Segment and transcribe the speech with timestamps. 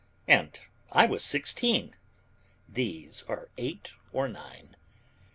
[0.27, 0.59] And
[0.91, 1.93] I was sixteen;
[2.67, 4.75] these are eight, or nine.